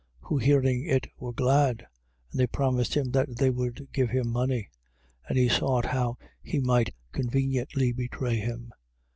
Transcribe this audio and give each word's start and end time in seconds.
14:11. 0.23 0.29
Who 0.29 0.37
hearing 0.39 0.85
it 0.87 1.07
were 1.19 1.31
glad: 1.31 1.85
and 2.31 2.39
they 2.39 2.47
promised 2.47 2.95
him 2.95 3.11
they 3.11 3.51
would 3.51 3.87
give 3.93 4.09
him 4.09 4.31
money. 4.31 4.71
And 5.29 5.37
he 5.37 5.47
sought 5.47 5.85
how 5.85 6.17
he 6.41 6.57
might 6.59 6.95
conveniently 7.11 7.91
betray 7.91 8.37
him. 8.39 8.71